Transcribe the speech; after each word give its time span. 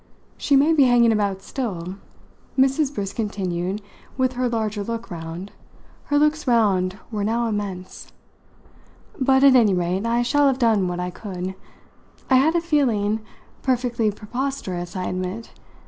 She 0.35 0.55
may 0.55 0.73
be 0.73 0.85
hanging 0.85 1.11
about 1.11 1.43
still," 1.43 1.95
Mrs. 2.57 2.91
Briss 2.91 3.13
continued, 3.13 3.83
with 4.17 4.33
her 4.33 4.49
larger 4.49 4.83
look 4.83 5.11
round 5.11 5.51
her 6.05 6.17
looks 6.17 6.47
round 6.47 6.97
were 7.11 7.23
now 7.23 7.45
immense; 7.45 8.11
"but 9.19 9.43
at 9.43 9.55
any 9.55 9.75
rate 9.75 10.07
I 10.07 10.23
shall 10.23 10.47
have 10.47 10.57
done 10.57 10.87
what 10.87 10.99
I 10.99 11.11
could. 11.11 11.53
I 12.31 12.37
had 12.37 12.55
a 12.55 12.61
feeling 12.61 13.19
perfectly 13.61 14.09
preposterous, 14.09 14.95
I 14.95 15.03
admit! 15.07 15.51